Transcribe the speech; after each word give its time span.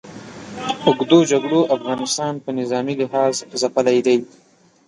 اوږدو 0.85 1.19
جګړو 1.31 1.59
افغانستان 1.75 2.33
په 2.43 2.49
نظامي 2.59 2.95
لحاظ 3.01 3.33
ځپلی 3.61 3.99
دی. 4.05 4.17